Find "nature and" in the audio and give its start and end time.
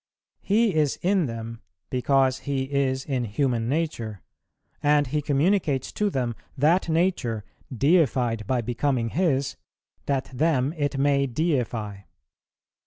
3.69-5.05